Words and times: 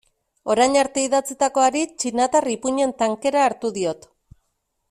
Orain 0.53 0.77
arte 0.83 1.03
idatzitakoari 1.07 1.83
txinatar 2.03 2.51
ipuin-en 2.57 2.97
tankera 3.03 3.47
hartu 3.51 3.75
diot. 3.81 4.13